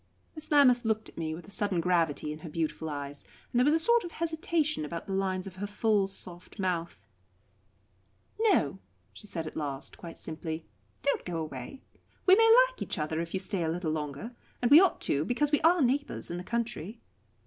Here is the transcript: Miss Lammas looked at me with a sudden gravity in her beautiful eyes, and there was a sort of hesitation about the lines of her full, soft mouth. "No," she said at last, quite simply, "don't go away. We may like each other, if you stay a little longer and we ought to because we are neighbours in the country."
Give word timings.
Miss 0.33 0.49
Lammas 0.49 0.83
looked 0.83 1.09
at 1.09 1.17
me 1.19 1.35
with 1.35 1.47
a 1.47 1.51
sudden 1.51 1.79
gravity 1.79 2.33
in 2.33 2.39
her 2.39 2.49
beautiful 2.49 2.89
eyes, 2.89 3.23
and 3.53 3.59
there 3.59 3.63
was 3.63 3.73
a 3.75 3.77
sort 3.77 4.03
of 4.03 4.13
hesitation 4.13 4.83
about 4.83 5.05
the 5.05 5.13
lines 5.13 5.45
of 5.45 5.57
her 5.57 5.67
full, 5.67 6.07
soft 6.07 6.57
mouth. 6.57 6.97
"No," 8.39 8.79
she 9.13 9.27
said 9.27 9.45
at 9.45 9.55
last, 9.55 9.99
quite 9.99 10.17
simply, 10.17 10.65
"don't 11.03 11.23
go 11.23 11.37
away. 11.37 11.83
We 12.25 12.33
may 12.35 12.51
like 12.65 12.81
each 12.81 12.97
other, 12.97 13.21
if 13.21 13.35
you 13.35 13.39
stay 13.39 13.61
a 13.61 13.69
little 13.69 13.91
longer 13.91 14.35
and 14.59 14.71
we 14.71 14.81
ought 14.81 15.01
to 15.01 15.23
because 15.23 15.51
we 15.51 15.61
are 15.61 15.83
neighbours 15.83 16.31
in 16.31 16.37
the 16.37 16.43
country." 16.43 16.99